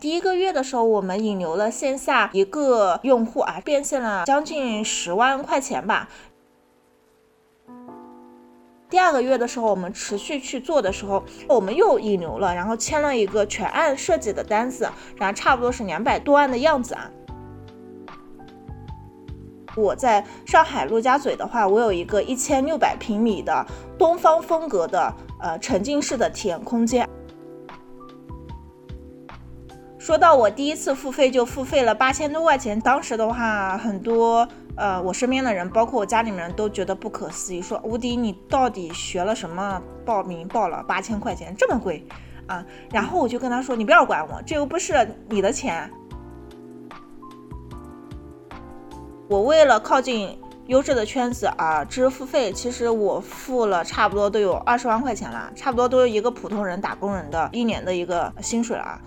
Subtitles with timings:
[0.00, 6.08] 第一个月的时候，我们引流了线下一个用户啊，变现了将近十万块钱吧。
[8.88, 17.10] 第二个月的时候，我们持续去做的时候，我们又引流了，然后签了一个全案设计的单子，然后差不多是两百多万的样子啊。
[19.76, 23.66] 我在上海陆家嘴的话，我有一个一千六百平米的
[23.98, 27.06] 东方风格的呃沉浸式的体验空间。
[30.00, 34.48] 说到我第一次付费就付费了八千多块钱，当时的话很多。
[34.76, 39.82] 呃，我身边的人，包括我家里面人都觉得不可思议，说吴迪，你到底学了什么？
[40.06, 42.02] 报名报了八千块钱，这么贵
[42.46, 42.64] 啊？
[42.90, 45.90] 然后我就跟他说，你不要管我，这又不是你的钱。
[49.28, 50.38] 我为了靠近
[50.68, 58.98] 优质的圈子啊，支付费，其实我付了差不多都有二十万块钱了，差不多都是一个普通人打工人的一年的一个薪水了。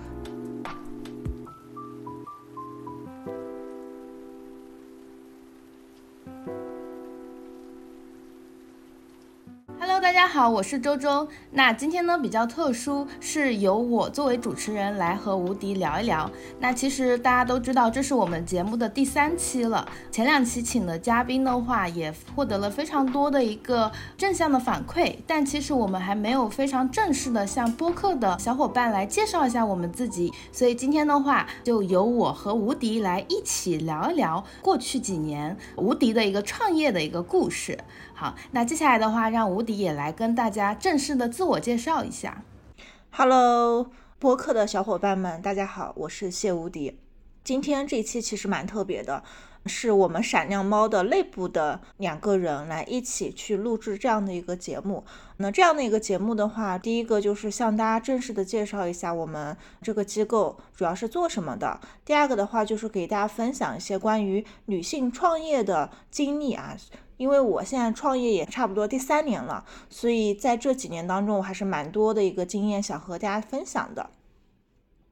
[9.86, 11.28] 大家好，我是周周。
[11.52, 16.30] 那今天呢比较特殊，是由我作为主持人来和吴迪聊一聊。
[16.59, 19.88] 那其实大家都知道，这是我们节目的第三期了。
[20.12, 25.16] 前两期请的嘉宾的话，也获得了非常多的一个正向的反馈。
[25.25, 30.31] 但其实我们还没有非常正式的向播客的小伙伴来介绍一下我们自己。
[30.52, 37.80] 所以今天的话，就由我和吴迪来一起聊一聊过去几年吴迪的一个创业的一个故事。
[38.16, 42.43] 好，那接下来的话，让吴迪也来跟大家正式的自我介绍一下。
[43.11, 46.99] Hello，播客的小伙伴们，大家好，我是谢无敌。
[47.43, 49.23] 今天这一期其实蛮特别的。
[49.66, 55.03] 是我们闪亮猫的内部的两个人来一起去录制这样的一个节目。
[55.38, 61.80] 那这样的一个节目的话，第一个就是向大家正式的介绍一下我们这个机构主要是做什么的。
[62.06, 66.78] 第二个的话就是给大家分享一些关于女性创业的经历啊，
[67.18, 74.09] 因为我现在创业也差不多第三年了，所以在这几年当中我还是蛮多的一个经验想和大家分享的。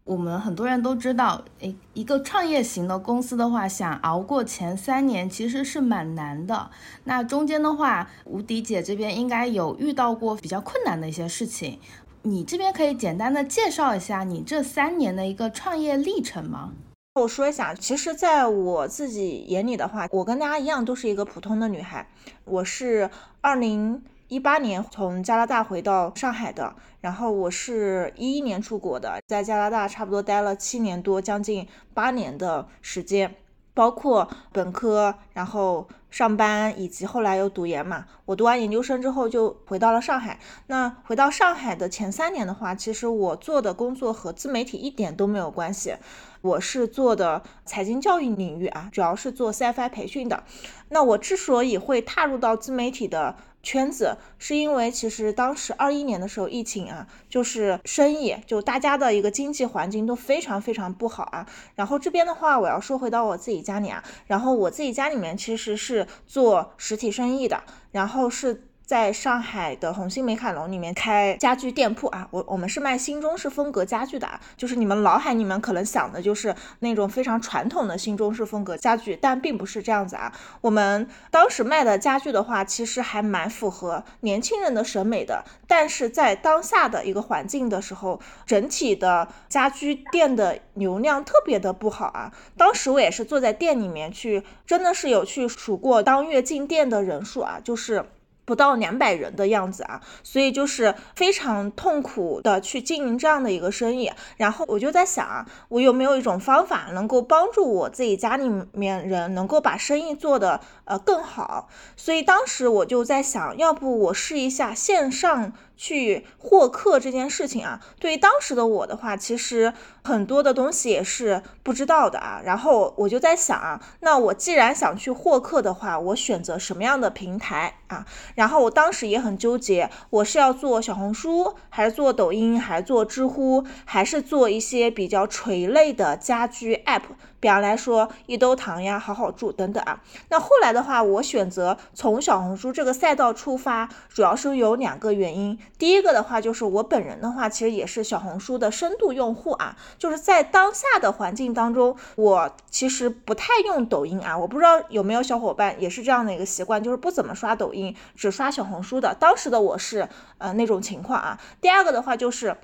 [0.03, 6.71] 我们很多人都知道，诶，一个创业型的公司的话，想熬过前三年其实是蛮难的。
[7.03, 11.79] 那中间的话，吴迪姐这边应该有遇到过比较困难的一些事情。
[12.23, 16.71] 你这边可以简单的介绍一下你这三年的一个创业历程吗？
[17.15, 22.07] 我说一下，其实在我自己眼里的话，我跟大家一样都是一个普通的女孩。
[22.45, 23.09] 我是
[23.41, 24.01] 二零。
[24.31, 33.35] 一八年从加拿大回到上海的，然后我是一一年出国的，在加拿大差不多待了七年多，将近八年的时间，
[33.73, 38.05] 包括本科，然后上班，以及后来又读研嘛。
[38.25, 40.39] 我读完研究生之后就回到了上海。
[40.67, 45.95] 那回到上海的前三年的话，其实我做的工作和自媒体一点都没有关系，
[46.41, 50.43] 我是做的财经教育领域啊，主要是做 CFI 培训的。
[50.89, 61.47] 那我之所以会踏入到自媒体的，圈子是因为其实当时二一年的时候疫情啊，就是生意就大家的一个经济环境都非常非常不好啊。
[61.75, 68.67] 然后这边的话，我要说回到我自己家里啊，然后我自己家里面其实是做实体生意的，然后是。
[68.91, 80.33] 在上海的红星美凯龙里面开家具店铺啊，我我们是卖新中式风格家具的啊，就是你们脑海里面可能想的就是那种非常传统的新中式风格家具，但并不是这样子啊。
[80.59, 92.29] 我们当时卖的家具的话，其实还蛮符合年轻人的审美的，但是在当下的一个环境的时候，整体的家居店的流量特别的不好啊。
[92.57, 98.03] 当时我也是坐在店里面去，真的是有去数过当月进店的人数啊，就是。
[98.51, 104.11] 不到两百人的样子啊，所以就是非常痛苦的去经营这样的一个生意。
[104.35, 111.69] 然后我就在想啊，我有没有一种方法能够帮助我自己家里面人能够把生意做得呃更好？
[111.95, 115.53] 所以当时我就在想，要不我试一下线上。
[115.81, 119.73] 去获客这件事情啊，对于当时的我的话，其实
[120.03, 122.39] 很多的东西也是不知道的啊。
[122.45, 128.05] 然后我就在想啊，那我既然想去获客的话，我选择什么样的平台啊？
[128.35, 137.01] 然后我当时也很纠结，我是要做小红书，还是做抖音，还是做知乎，还是做一些比较垂类的家居 app？
[137.41, 139.99] 比方来说，一兜糖呀，好好住等等啊。
[140.29, 145.57] 那后来的话，我选择从小红书这个赛道出发，主要是有两个原因。
[145.79, 149.75] 第一个的话，就是我本人的话，其实也是小红书的深度用户啊。
[149.97, 154.37] 就是在当下的环境当中，我其实不太用抖音啊。
[154.37, 159.15] 我不知道有没有小伙伴也是这样的一个习惯，就是不怎么刷抖音，只刷小红书的。
[159.19, 160.07] 当时的我是
[160.37, 161.39] 呃那种情况啊。
[161.59, 162.55] 第二个的话就是。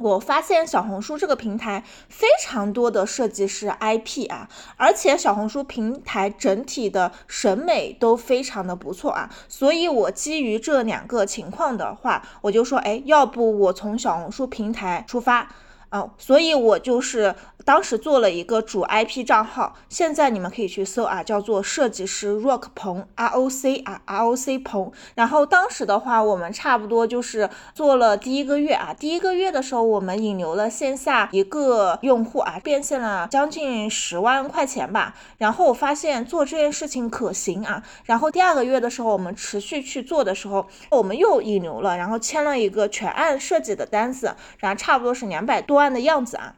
[0.00, 15.48] 我发现小红书这个平台非常多的设计师 IP 啊，而且小红书平台整体的审美都非常的不错啊，所以我基于这两个情况的话，我就说，哎，要不我从小红书平台出发。
[15.90, 24.92] 啊，所以我就是当时做了一个主 IP 账号，现在你们可以去搜啊，叫做设计师 Rock 鹏 R O C 啊 R O C 鹏。
[25.14, 35.14] 然后当时的话，我们差不多就是做了第一个月啊，第一个月的时候，我们引流了线下一个用户啊，变现了将近十万块钱吧。
[35.38, 37.82] 然后我发现做这件事情可行啊。
[38.04, 45.77] 然后第二个月的时候，我们持续去做的时候，我们又引流了，然后签了一个全案设计的单子，然后差不多是两百多。
[45.78, 46.56] 万的样子啊，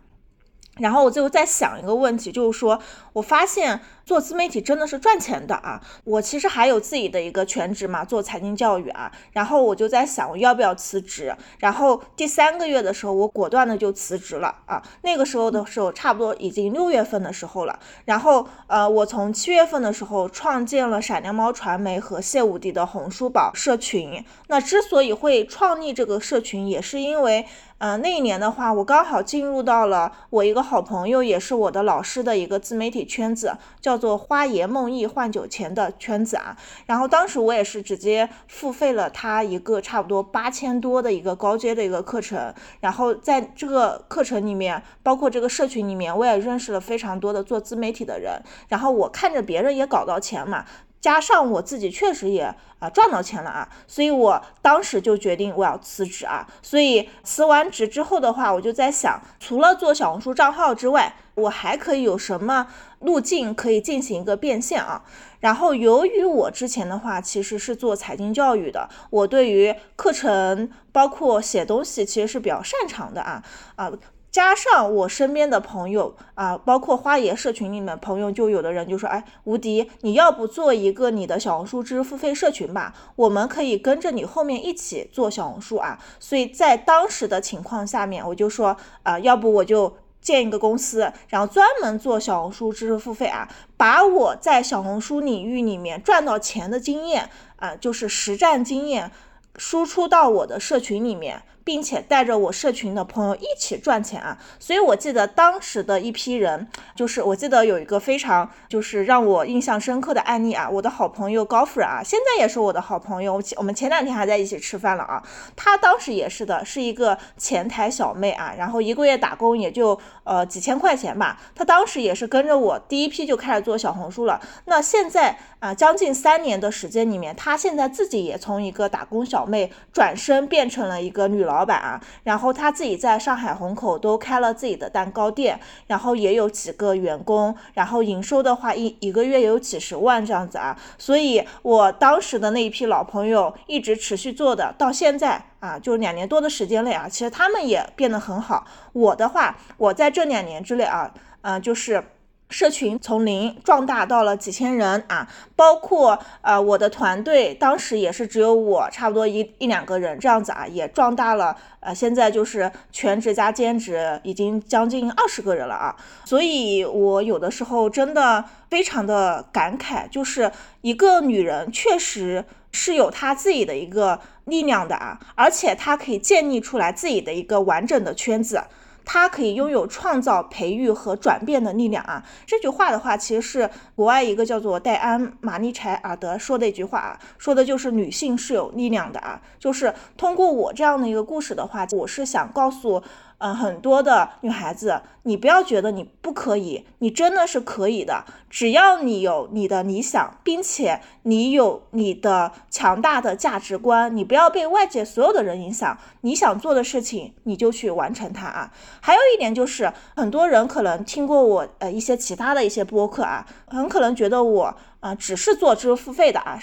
[0.79, 2.81] 然后我就在想一个问题，就是说
[3.13, 3.81] 我发现。
[4.11, 5.81] 做自媒体真的是赚钱的啊！
[6.03, 9.13] 我其实还有自己的一个全职嘛，做财经教育啊。
[9.31, 11.33] 然后我就在想，我要不要辞职？
[11.59, 14.83] 然后第三个月的时候，我果断的就辞职了啊。
[15.03, 17.79] 那个时候的时候，差不多已经六月份的时候了。
[18.05, 24.25] 然后呃，我从七月份的时候创建了闪亮猫传媒和谢武迪的红书宝社群。
[24.49, 27.47] 那之所以会创立这个社群，也是因为
[27.81, 34.01] 呃那一年的话，我刚好进入到了我一个好朋友，也是我的老师的一个自媒体圈子，叫。
[34.01, 36.57] 做花爷梦忆换酒钱的圈子啊，
[36.87, 50.65] 然后当时我也是直接付费了他一个差不多八千多的一个高阶的一个课程，然后在这个课程里面，包括这个社群里面，我也认识了非常多的做自媒体的人，然后我看着别人也搞到钱嘛。
[51.01, 56.47] 加上我自己确实也啊赚到钱了啊，所以我当时就决定我要辞职啊。
[56.63, 62.67] 所以辞完职之后的话，我就在想，除了做小红书账号之外，我还可以有什么
[62.99, 65.03] 路径可以进行一个变现啊？
[65.41, 73.43] 然后由于我之前的话其实是做财经教育的，我对于课程包括写东西其实是比较擅长的啊
[73.77, 73.91] 啊。
[74.31, 82.95] 加上我身边的朋友啊，包括花爷社群里面朋友，就有的人就说：“哎，无敌，你要不做一个你的小红书知识付费社群吧？
[83.17, 99.11] 我们可以跟着你后面一起做小红书啊。”所以在当时的情况下面，我就说啊，要不我就建一个公司，然后专门做小红书知识付费啊，把我在小红书领域里面赚到钱的经验啊，就是实战经验，
[99.57, 101.43] 输出到我的社群里面。
[101.71, 104.37] 并且带着我社群的朋友一起赚钱啊！
[104.59, 115.23] 所以我记得当时的一批人，就是我记得有一个非常就是让我印象深刻的案例啊，我的好朋友高夫人啊，现在也是我的好朋友，我们前两天还在一起吃饭了啊。
[115.55, 121.41] 她当时也是的，是一个前台小妹啊，然后一个月打工也就呃几千块钱吧。
[121.55, 124.41] 她当时也是跟着我第一批就开始做小红书了。
[124.65, 131.45] 那现在啊，将近三年的时间里面，她现在自己也从一个打工小妹转身变成了一个女。
[131.51, 148.67] 老老板啊，然后他自己在上海虹口都开了自己的蛋糕店，然后也有几个员工，然后营收的话一一个月有几十万这样子啊，所以我当时的那一批老朋友一直持续做的，到现在啊，就两年多的时间内啊，其实他们也变得很好。
[148.95, 151.13] 我的话，我在这两年之内啊，
[151.43, 152.03] 嗯，就是。
[152.51, 178.65] 社群从零壮大到了几千人啊，包括呃我的团队当时也是只有我差不多一一两个人这样子啊，也壮大了，呃现在就是全职加兼职已经将近二十个人了啊，所以我有的时候真的非常的感慨，就是一个女人确实是有她自己的一个力量的啊，而且她可以建立出来自己的一个完整的圈子。
[179.13, 182.23] 他可以拥有创造、培育和转变的力量啊！
[182.47, 189.43] 这句话的话，其实是国外一个叫做戴安·玛丽柴尔德说的一句话啊，说的就是女性是有力量的啊！
[189.59, 193.03] 就是通过我这样的一个故事的话，我是想告诉。
[193.41, 198.27] 嗯，很多的女孩子，你不要觉得你不可以，你真的是可以的。
[198.51, 205.97] 只要你有你的理想，并且你有你的强大的价值观，你不要被外界所有的人影响。
[206.21, 208.71] 你想做的事情，你就去完成它啊。
[209.01, 216.61] 还有一点就是，很多人可能听过我呃一些其他的一些播客啊，很可能觉得我啊只是做知识付费的啊。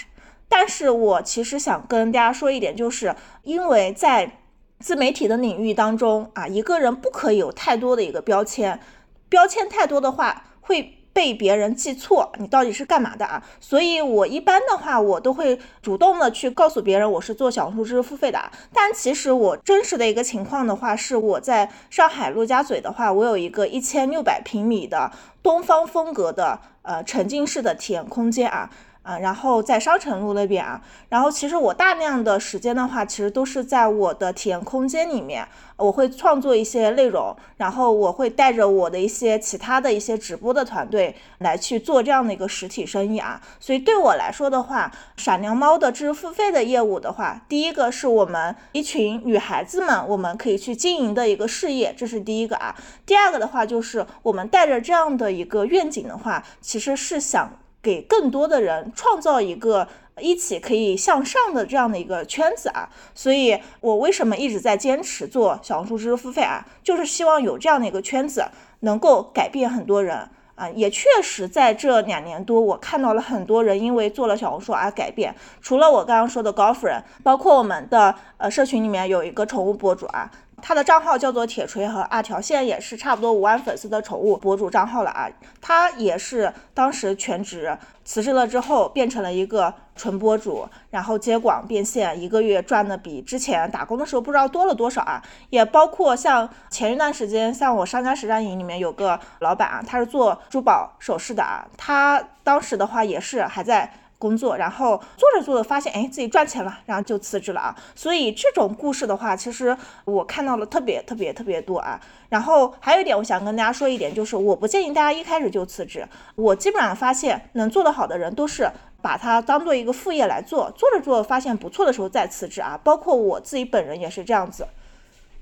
[0.48, 4.42] 但是我其实想跟大家说一点，就是因为在。
[4.80, 8.80] 自媒体的领域当中啊，一个人不可以有太多的一个标签，
[9.28, 13.44] 标签太多的话会被别人记错，你到底是干嘛的啊？
[13.60, 18.52] 所以我一般的话，我都会主动的去告诉别人我是做小红书知识付费的。
[18.72, 28.70] 但其实我真实的一个情况的话，是我在上海陆家嘴的话，我有一个一千六百平米的东方风格的呃沉浸式的体验空间啊。
[29.08, 35.48] 啊，然后在商城路那边啊，然后其实我大量的时间的话，其实都是在我的体验空间里面，
[35.78, 43.42] 我会创作一些内容，然后我会带着我的一些其他的一些直播的团队来去做这样的一个实体生意啊。
[43.62, 52.76] 所以对我来说的话，闪亮猫的知识付费的业务的话，第一个是我们一群女孩子们我们可以去经营的一个事业，这是第一个啊。
[53.06, 57.50] 第二个的话就是我们带着这样的一个愿景的话，其实是想。
[57.88, 59.88] 给更多的人创造一个
[60.20, 66.66] 一起可以向上的这样的一个圈子啊，所以我为什么一直在坚持做小红书知识付费啊？
[66.84, 68.46] 就是希望有这样的一个圈子，
[68.82, 70.18] 能够改变很多人
[70.56, 70.70] 啊。
[70.72, 75.34] 也确实在这两年多，我看到了很多人因为做了小红书而改变。
[75.62, 80.30] 除了我刚刚说的高夫人，包括我们的呃社群里面有一个宠物博主啊。
[80.62, 85.30] 他的账号叫做铁锤和阿条，现在也是差不多五万粉丝的宠物博主账号了啊。
[85.62, 95.22] 他也是当时全职辞职了之后，变成了一个纯博主，然后接广变现，一个月赚的比之前打工的时候不知道多了多少啊。
[95.52, 103.94] 也包括像前一段时间，像我商家实战营里面有个老板啊，他是做珠宝首饰的啊，他当时的话也是还在。
[104.20, 107.76] 工作，然后做着做着发现，哎，自己赚钱了，然后就辞职了啊。
[107.96, 112.00] 所以这种故事的话，其实我看到了特别特别特别多啊。
[112.30, 116.08] 然后还有一点，我想跟大家说一点，就是我不建议大家一开始就辞职。
[116.36, 118.70] 我基本上发现，能做得好的人都是
[119.02, 122.80] 把它当做一个副业来做，做着做着发现不错的时候再辞职啊。
[122.84, 124.68] 包括我自己本人也是这样子。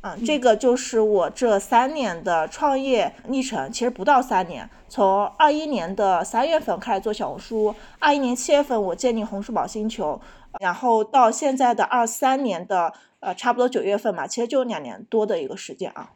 [0.06, 10.22] 啊，这个就是我这三年的创业历程，其实不到三年，从二一年的三月份开始做小红书，二一年七月份我建立红书宝星球，
[10.60, 16.12] 然后到现在的二三年的呃差不多九月份吧，其实就两年多的一个时间啊。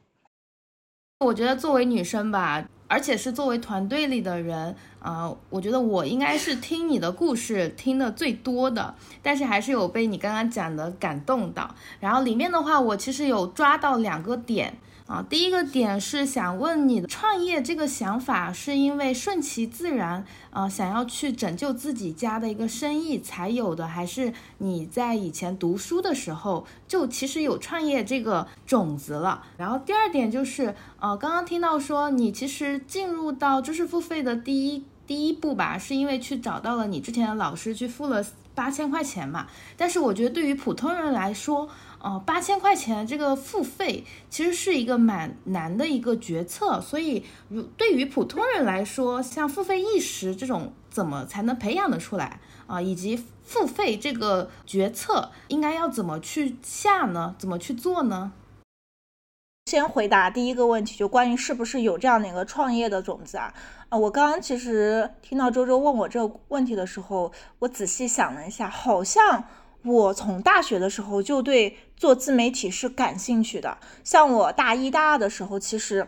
[1.21, 11.73] 我觉得作为女生吧，而且是作为团队里的人啊，我觉得我应该是听你的故事听的最多的，但是还是有被你刚刚讲的感动到。
[12.01, 14.77] 然后里面的话，我其实有抓到两个点。
[15.09, 29.43] 啊，第一个点是想问你的创业这个想法，是因为顺其自然，啊，想要去拯救自己家的一个生意才有的，还是你在以前读书的时候就其实有创业这个种子了？
[29.57, 38.23] 然后第二点就是，呃，刚刚听到说你其实进入到知识付费的第一第一步吧，是因为去找到了你之前的老师去付了
[38.53, 39.47] 八千块钱嘛？
[39.75, 41.67] 但是我觉得对于普通人来说，
[42.01, 52.81] 哦，八千块钱这个付费其实是一个蛮难的一个决策，所以如对于普通人来说，像付费意识这种怎么才能培养得出来啊？
[52.81, 57.35] 以及付费这个决策应该要怎么去下呢？
[57.37, 58.31] 怎么去做呢？
[59.65, 63.53] 先回答第一个问题，就关于是不是有这样的一个创业的种子啊？
[63.89, 69.43] 啊，我刚刚其实听到周周问我这个问题的时候，我仔细想了一下，好像。
[69.83, 76.07] 我从大学的时候就对做自媒体是感兴趣的，像我大一、大二的时候，其实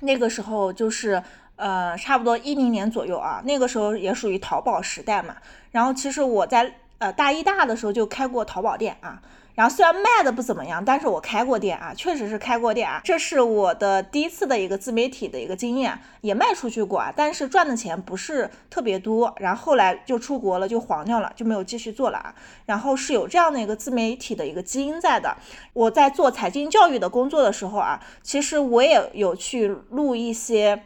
[0.00, 1.22] 那个时候就是
[1.56, 5.36] 呃，差不多一零年左右啊，那个时候也属于淘宝时代嘛。
[5.70, 9.20] 然后其实我在呃大一、大二的时候就开过淘宝店啊。
[9.58, 19.34] 然后虽然卖的不怎么样，但是我开过店啊，确实是开过店啊，这是我的第一次的一个自媒体的一个经验，也卖出去过啊，但是赚的钱不是特别多。
[19.40, 22.32] 然后后来就出国了，就黄掉了，就没有继续做了啊。
[22.66, 25.36] 然后是有这样的一个自媒体的一个基因在的。
[25.72, 30.84] 我在做财经教育的工作的时候啊，其实我也有去录一些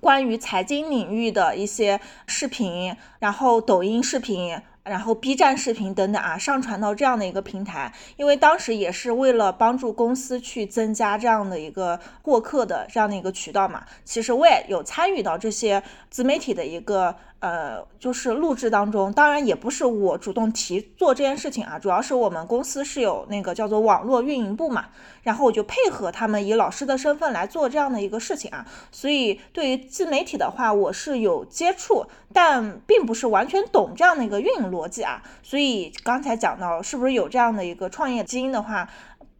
[0.00, 4.62] 关于财经领域的一些视频，然后抖音视频。
[4.84, 13.84] 然后 B 站视频等等啊，上传到这样的一个平台，因为当时也是为了帮助公司去增加这样的一个获客的这样的一个渠道嘛。
[14.04, 17.16] 其实我也有参与到这些自媒体的一个。
[17.40, 24.88] 呃，就是录制当中，当然也不是我主动提做这件事情啊，主要是我们公司是有那个叫做网络运营部嘛，
[25.22, 38.86] 然后我就配合他们以老师的身份来做这样的一个事情啊，所以对于自媒体的话，我是有接触，但并不是完全懂这样的一个运营逻辑啊，所以刚才讲到是不是有这样的一个创业基因的话，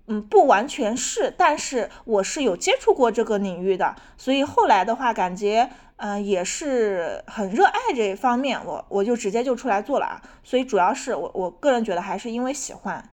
[0.06, 5.68] 嗯，不完全是，但是我是有接触过这个领域的，所以后来的话感觉。
[6.02, 10.22] 嗯，也是很热爱这一方面，我我就直接就出来做了啊。
[10.42, 13.06] 所以主要是我我个人觉得还是因为喜欢。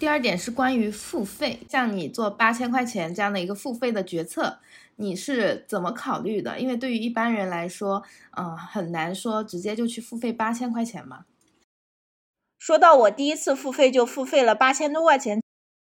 [0.00, 4.60] 第二点是关于付费，像你做八千块钱这样的一个付费的决策，
[4.96, 6.58] 你是怎么考虑的？
[6.58, 8.02] 因为对于一般人来说，
[8.34, 11.26] 嗯，很难说直接就去付费八千块钱嘛。
[12.58, 15.42] 说到我第一次付费就付费了八千多块钱，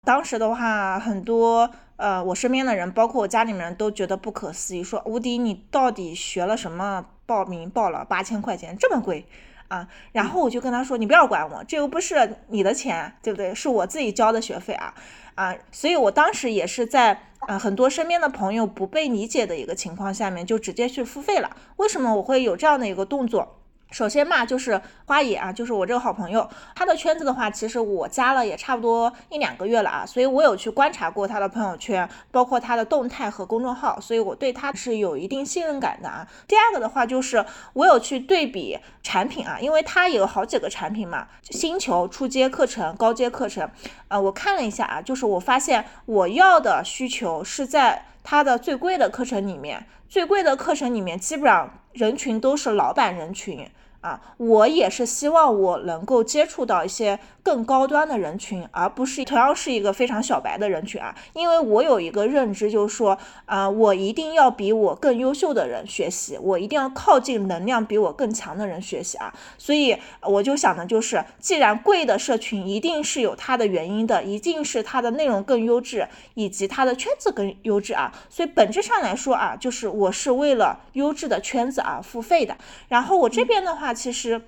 [0.02, 1.70] 当时的话很多。
[2.02, 7.06] 呃，我身边的人，包括我家里面人都觉得不可思议，说吴迪，你到底学了什么？
[7.24, 9.24] 报名报了八千块钱，这么贵
[9.68, 9.86] 啊！
[10.10, 13.54] 然后我就跟他说，你不要管我，这又不是你的钱，对不对？
[13.54, 14.92] 是我自己交的学费啊
[15.36, 15.54] 啊！
[15.70, 21.56] 所以我当时也是在呃很多身边的朋友不被理解的一个情况下面，就直接去付费了。
[21.76, 23.61] 为什么我会有这样的一个动作？
[23.92, 36.26] 首先嘛，就是花野啊，就是我这个好朋友，他的圈子的话，其实我加了也差不多一两个月了啊，所以我有去观察过他的朋友圈，包括他的动态和公众号，所以我对他是有一定信任感的啊。
[36.48, 37.44] 第二个的话，就是
[37.74, 43.70] 我有去对比产品啊，因为他有好几个产品嘛，星球初阶课程、高阶课程，
[44.08, 53.68] 呃，我看了一下啊，就是我发现我要的需求是在他的最贵的课程里面，最贵的课程里面基本上人群都是老板人群。
[54.02, 61.14] 啊，我也是希望我能够接触到一些更高端的人群，而不是同样是一个非常小白的人群啊。
[61.32, 69.32] 因为我有一个认知，就是说，啊，我一定要比我更优秀的人学习，我一定要靠近能量比我更强的人学习啊。
[69.56, 78.12] 所以我就想的就是，既然贵的社群一定是有它的原因的，一定是它的内容更优质，以及它的圈子更优质啊。
[78.28, 82.56] 所以本质上来说啊，就是我是为了优质的圈子而付费的。
[82.88, 83.92] 然后我这边的话。
[84.02, 84.40] 其实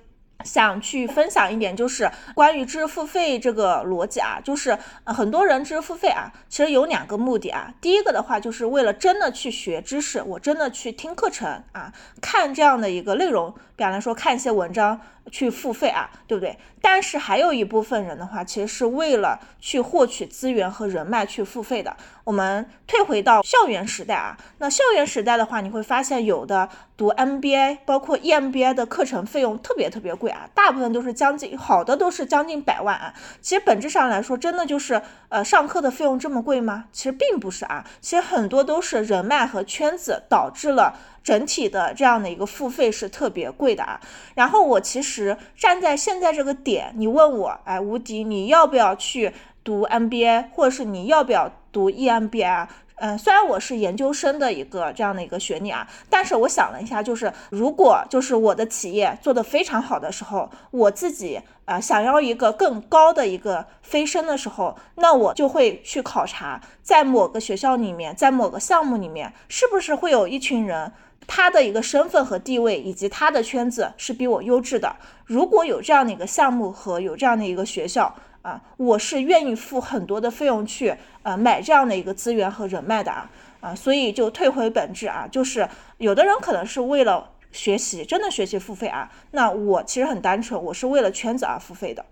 [0.43, 7.73] 想去分享一点，就是关于知识付费这个逻辑啊，就是很多人知识付费啊，其实有两个目的啊。
[7.79, 14.99] 第一个的话，就是为了真的去学知识，我真的去听课程啊，看这样的一个内容，比方来说看一些文章。
[15.31, 16.55] 去付费啊，对不对？
[16.87, 21.97] 但是还有一部分人的话，其实是为了去获取资源和人脉去付费的。
[22.23, 33.11] 我们退回到校园时代啊，那校园时代的话，你会发现有的读 MBA，包括 EMBA 的课程费用特别特别贵啊，大部分都是将近好的都是将近百万啊。
[33.41, 36.85] 其实本质上来说，真的就是呃上课的费用这么贵吗？
[36.91, 40.95] 其实并不是啊，其实很多都是人脉和圈子导致了。
[41.25, 43.99] 整体的这样的一个付费是特别贵的啊，
[44.35, 52.67] 然后我其实站在现在这个点，你问我，哎，吴迪，你要不要去读 MBA，或者是你要不要读 EMBA？
[52.97, 70.93] 嗯，虽然我是研究生的一个这样的一个学历啊，但是我想了一下，就是如果就是我的企业做得非常好的时候，我自己啊想要一个更高的一个飞升的时候，那我就会去考察，在某个学校里面，在某个项目里面，是不是会有一群人。
[71.27, 74.95] 他的一个身份和地位，以及他的圈子是比我优质的。
[75.25, 83.73] 如果有这样的一个项目和有这样的一个学校啊，我是愿意付很多的费用去呃买这样的一个资源和人脉的啊啊。
[83.73, 89.11] 所以就退回本质啊，就是有的人可能是为了学习，真的学习付费啊。
[89.31, 92.05] 那我其实很单纯，我是为了圈子而付费的。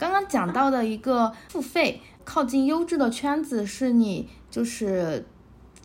[0.00, 5.26] 刚刚讲到的一个付费靠近优质的圈子，是你就是。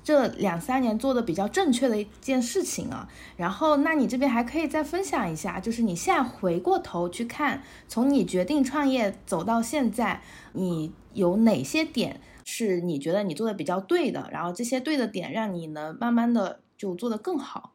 [0.06, 10.22] 这两三年做的比较正确的一件事情啊，然后那你这边还可以再分享一下，就是你现在回过头去看，从你决定创业走到现在，
[10.54, 17.72] 你有哪些点是你觉得你做的比较对的，然后这些对的点让你能慢慢的就做得更好。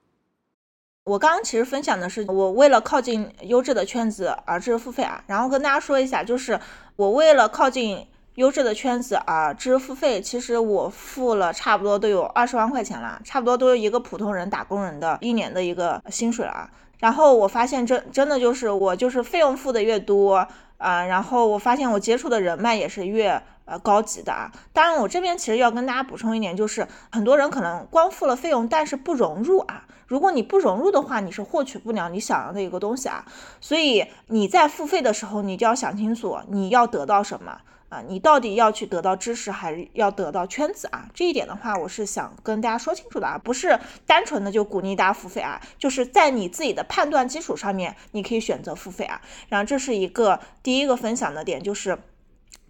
[1.02, 6.60] 我刚刚其实分享的是我为了靠近优质的圈子而支付费啊，然后跟大家说一下，就是
[6.94, 8.06] 我为了靠近。
[8.40, 16.70] 优质的圈子啊，知识付费，其实我付了差不多都有二十万块钱了，差不多都是一个普通人打工人的一年的一个薪水了。
[17.00, 20.48] 然后我发现真真的就是我就是费用付的越多
[20.78, 24.50] 啊，然后我发现我接触的人脉也是越呃高级的啊。
[24.72, 29.84] 当然我这边其实要跟大家补充一点，就是很多人可能光付了费用，但是不融入啊。
[30.06, 33.22] 如果你不融入的话，你是获取不了你想要的一个东西啊。
[33.60, 37.58] 所以你在付费的时候，你就要想清楚你要得到什么。
[37.90, 41.08] 啊，你到底要去得到知识，还是要得到圈子啊？
[41.12, 49.20] 这一点的话，我是想跟大家说清楚的啊，不是单纯的就鼓励大家付费啊，就是在你自己的判断基础上面，你可以选择付费啊。
[49.48, 51.98] 然后这是一个第一个分享的点，就是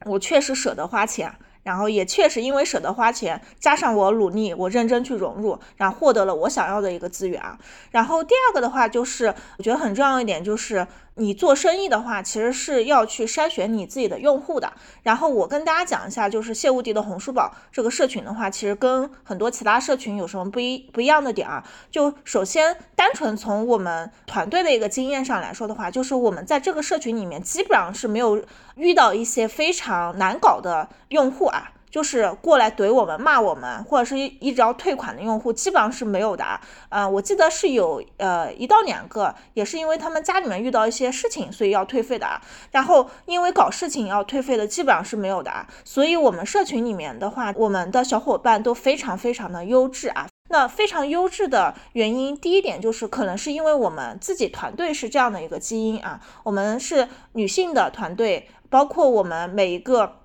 [0.07, 1.33] 我确实舍得花钱。
[1.63, 7.59] 然后也确实因为舍得花钱，加上我努力，我认真去融入，然后获得了我想要的一个资源啊。
[7.91, 9.27] 然后第二个的话，就是
[9.59, 14.73] 我觉得很重要一点，就是你做生意的话，其实是要去筛选你自己的用户的。
[15.03, 21.63] 然后我跟大家讲一下，就是谢无敌的红书宝这个社群的话，其实跟很多其他社群有什么不一不一样的点啊？
[21.91, 28.43] 就首先单纯从我们团队的一个经验上来说的话，就是我们在这个社群里面基本上是没有
[28.77, 31.47] 遇到一些非常难搞的用户。
[31.47, 36.61] 啊，就是过来怼我们、骂我们，或者是一直要退款的用户，基本上是没有的啊。
[36.89, 42.41] 呃，我记得是有呃一到两个，也是因为他们家里面遇到一些事情，所以要退费的啊。
[42.71, 45.67] 然后因为搞事情要退费的，基本上是没有的啊。
[45.85, 50.29] 所以我们社群里面的话，我们的小伙伴都非常非常的优质啊。
[50.49, 60.20] 那非常优质的原因，第一点就是可能是因为我们自己团队是这样的一个基因啊，我们是女性的团队，包括我们每一个。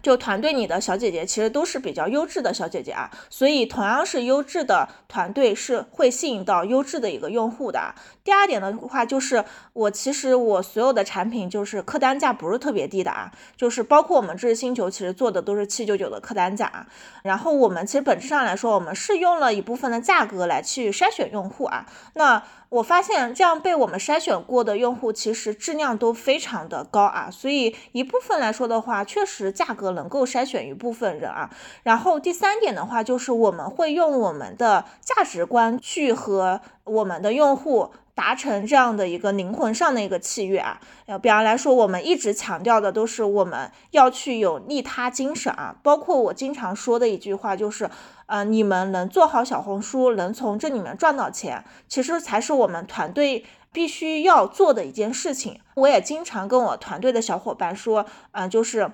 [0.00, 7.94] 就团队里的小姐姐其实都是比较优质的小姐姐啊，所以同样是优质的团队是会吸引到优质的一个用户的。
[8.24, 16.86] 第二点的话就是我其实我所有的产品就是客单价不是特别低的啊，就是包括我们知识星球其实做的都是七九九的客单价啊。
[17.22, 21.86] 然后我们其实本质上来说，我们是用了一部分的价格来去筛选用户啊。
[22.14, 22.42] 那
[22.72, 31.50] 我发现这样被我们筛选过的用户，其实质量都非常的高啊，所以一部分来说的话，确实价格能够筛选一部分人啊。
[31.82, 37.90] 然后第三点的话，就是我们会用我们的价值观去和我们的用户。
[38.14, 47.88] 达成这样的一个灵魂上的一个契约啊，呃，比方来说，我们一直强调的都是我们要去有利他精神啊，包括我经常说的一句话就是，
[48.32, 55.60] 呃，你们能做好小红书，能从这里面赚到钱，其实才是我们团队必须要做的一件事情。
[55.74, 58.90] 我也经常跟我团队的小伙伴说，嗯，就是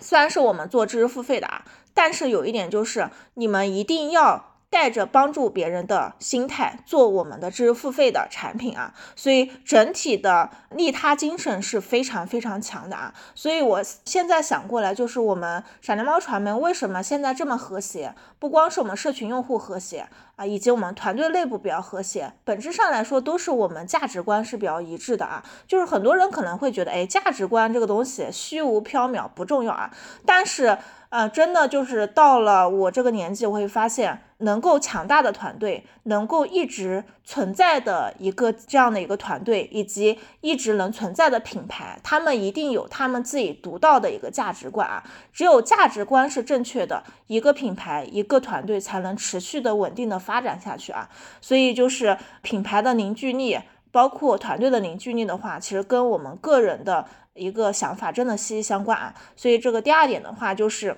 [0.00, 4.55] 虽然是我们做知识付费的啊，但是有一点就是你们一定要。
[4.76, 13.14] 带着帮助别人的心态做我们的知识付费的产品啊，所以整体的利他精神是非常非常强的啊。
[13.34, 18.14] 所以我现在想过来，就是我们闪电猫传媒为什么现在这么和谐？
[18.38, 25.42] 不光是我们社群用户和谐啊，以及我们团队内部比较和谐，本质上来说都是我们价值观是比较一致的啊。
[25.66, 29.90] 就是很多人可能会觉得，哎，价值观这个东西虚无缥缈不重要啊，
[30.26, 30.76] 但是。
[31.16, 45.02] 呃，真的就是到了我这个年纪，我会发现，能够强大的团队，能够一直存在的一个这样的一个团队，以及一直能存在的品牌，他们一定有他们自己独到的一个价值观啊。
[45.32, 51.08] 只有价值观是正确的，一个品牌、一个团队才能持续的稳定的发展下去啊。
[51.40, 53.58] 所以就是品牌的凝聚力，
[53.90, 57.06] 包括团队的凝聚力的话，其实跟我们个人的。
[57.38, 60.96] 一个想法真的息息相关啊，所以这个第二点的话，就是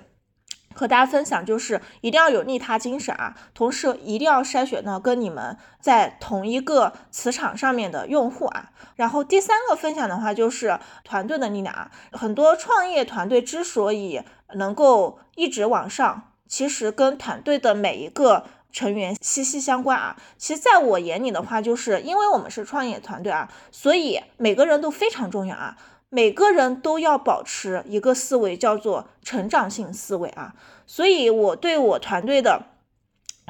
[0.73, 8.71] 和大家分享，就是一定要有利他精神啊，同时一定要筛选到跟你们在同一个磁场上面的用户啊。
[8.95, 14.21] 然后第三个分享的话，就是团队的力量啊，很多创业团队之所以
[14.55, 20.15] 能够一直往上，其实跟团队的每一个成员息息相关啊。
[20.37, 25.77] 其实在我眼里的话，就是因为我们是创业团队啊，所以每个人都非常重要啊。
[26.09, 30.55] 每个人都要保持一个思维，叫做成长性思维啊。
[30.87, 32.63] 所以，我对我团队的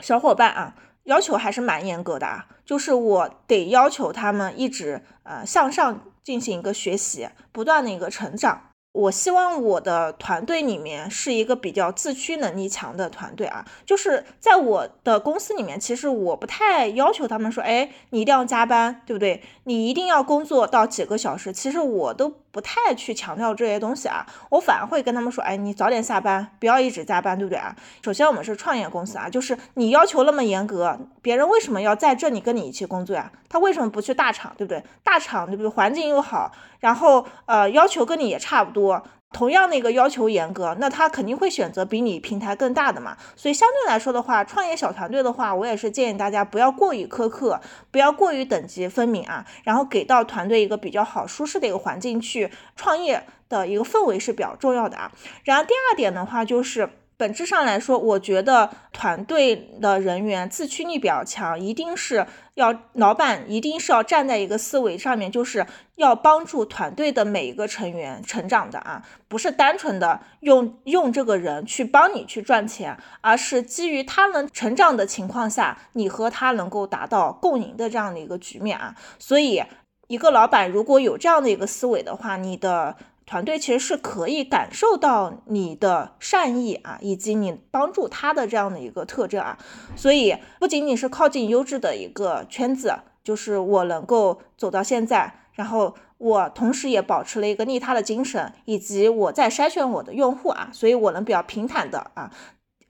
[0.01, 2.47] 小伙伴啊，要求还是蛮严格的啊。
[2.65, 8.63] 就是我得要求他们一直呃向上进行一个学习，不断的一个成长。
[8.91, 19.43] 我希望我的团队里面是一个比较自驱能力强的团队啊，就是在我的公司里面，其实我不太要求他们说，哎，你一定要加班，对不对？
[19.65, 27.75] 你一定要工作到几个小时，其实我都不太去强调这些东西啊，我反而会跟他们说，哎，你早点下班，不要一直加班，对不对啊？
[28.03, 33.31] 首先我们是创业公司啊，就是你要求那么严格，别人为什么要在这里跟你一起工作呀？
[33.47, 34.83] 他为什么不去大厂，对不对？
[35.03, 35.69] 大厂对不对？
[35.69, 36.51] 环境又好。
[36.79, 43.15] 然后，呃，要求跟你也差不多，同样的一个要求严格，那他肯定会选择比你平台更大的嘛。
[43.35, 47.61] 所以相对来说的话，创业小团队的话，我也是建议大家不要过于苛刻，
[47.91, 55.11] 不要过于等级分明啊，然后给到团队一个比较好、舒适的一个环境去创业的一个氛围是比较重要的啊。
[55.43, 56.89] 然后第二点的话就是。
[57.19, 62.25] 本质上来说，我觉得团队的人员自驱力比较强，一定是
[62.59, 78.93] 要老板一定是要站在一个思维上面，就是要帮助团队的每一个成员成长的啊，不是单纯的用用这个人去帮你去赚钱，而是基于他能成长的情况下，你和他能够达到共赢的这样的一个局面啊。
[79.17, 79.63] 所以，
[80.07, 82.95] 一个老板如果有这样的一个思维的话，你的。
[83.29, 89.55] 团队其实是可以感受到你的善意啊，以及你帮助他的这样的一个特征啊，
[89.95, 92.91] 所以不仅仅是靠近优质的一个圈子，
[93.23, 102.31] 就是我能够走到现在，然后我同时也保持了一个利他的精神，以及我在筛选我的用户啊，所以我能比较平坦的啊，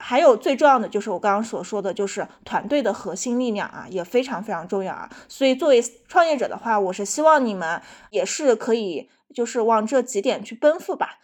[0.00, 9.08] 还有最重要的就是我刚刚所说的就是团队的核心力量啊，也非常非常重要啊，所以作为创业者的话，我是希望你们也是可以。
[9.32, 11.20] 就是往这几点去奔赴吧。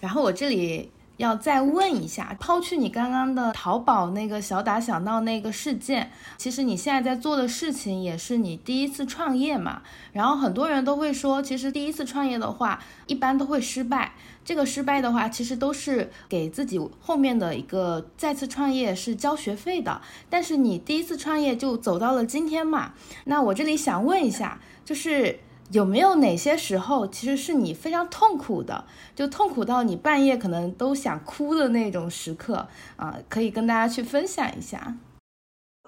[0.00, 9.82] 然后我这里要再问一下，抛去你刚刚的淘宝那个小打小闹那个事件，其实你现在在做的事情也是你第一次创业嘛。
[10.12, 14.12] 然后很多人都会说，其实第一次创业的话，一般都会失败。
[14.44, 20.00] 这个失败的话，其实都是给自己后面的一个再次创业是交学费的。
[20.30, 25.40] 但是你第一次创业就走到了今天嘛，那我这里想问一下，就是。
[25.70, 33.18] 有没有哪些时候其实是你非常痛苦的，就痛苦到你半夜可能都想哭的那种时刻啊？
[33.28, 34.96] 可以跟大家去分享一下。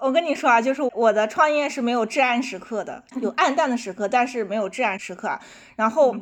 [0.01, 5.39] 我跟你说啊，就是我的创业是没有至暗时刻的，有暗淡的时刻，但是没有至暗时刻。
[5.75, 6.15] 然后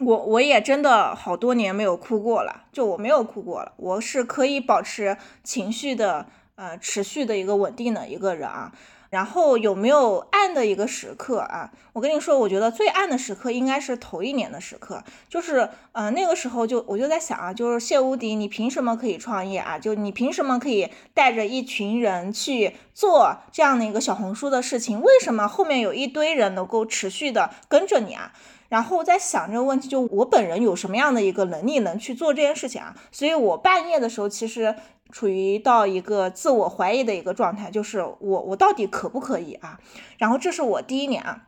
[0.00, 8.72] 我我也真的好多年没有哭过了，就我没有哭过了，我是可以保持情绪的呃持续的一个稳定的一个人啊。
[9.16, 11.72] 然后有没有暗的一个时刻啊？
[11.94, 19.78] 我跟你说，我觉得最暗的时刻应该是头一年的时刻，就是呃那个时候就我就在想啊，就是谢无敌，你凭什么可以创业啊？
[19.78, 25.00] 就你凭什么可以带着一群人去做这样的一个小红书的事情？
[25.00, 28.34] 为什么后面有一堆人能够持续的跟着你啊？
[28.68, 32.94] 然后在想这个问题，就我本人有什么样的一个能力能去做这件事情啊？
[33.10, 34.74] 所以我半夜的时候其实。
[35.10, 39.78] 处于到一个自我怀疑的一个状态，就是我我到底可不可以啊？
[40.18, 41.42] 然后这是我第一年啊。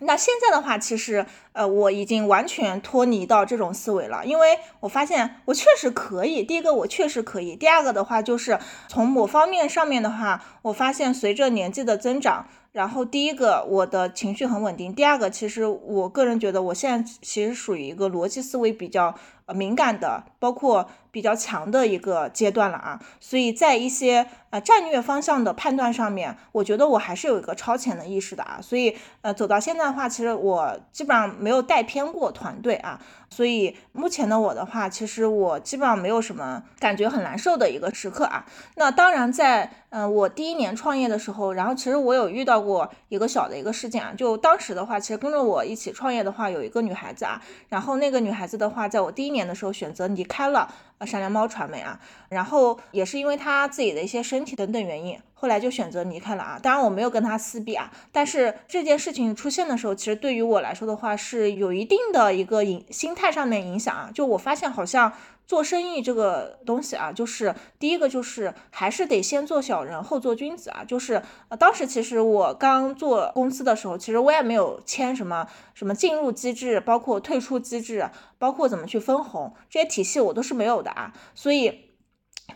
[0.00, 6.44] 那现在的话，其实呃我已经完全脱离到这种思维了，因为我发现我确实可以。
[6.44, 19.12] 第一个我确实可以，第二个的话就是从某方面上面的话，我发现随着年纪的增长，然后第一个我的情绪很稳定，第二个其实我个人觉得我现在其实属于一个逻辑思维比较
[19.48, 20.88] 呃敏感的，包括。
[21.10, 38.44] 比较强的一个阶段了啊，所以在一些呃战略方向的判断上面，我觉得我还是有一个超前的意识的啊，所以呃走到现在的话，其实我基本上没有带偏过团队啊，所以目前的我的话，其实我基本上没有什么感觉很难受的一个时刻啊。
[38.76, 50.72] 那当然在嗯我第一年创业的时候，然后其实我有遇到过一个小的一个事件啊，就当时的话，其实跟着我一起创业的话有一个女孩子啊，然后那个女孩子的话，在我第一年的时候选择离开了。
[50.98, 51.96] 啊，闪亮猫传媒啊，
[52.28, 56.58] 然后也是因为他自己的一些身体等等原因，后来就选择离开了啊。
[56.60, 64.10] 当然我没有跟他撕逼啊，但是这件事情出现的时候，其实对于我来说的话，是有一定的一个影心态上面影响啊。
[64.12, 65.12] 就我发现好像。
[65.48, 70.84] 做生意这个东西啊，就是第一个就是还是得先做小人后做君子啊。
[70.86, 81.14] 就是呃，当时其实我刚做公司的时候，其实我也没有签什么什么进入机制，包括退出机制，包括怎么去分红这些体系我都是没有的啊。
[81.34, 81.86] 所以。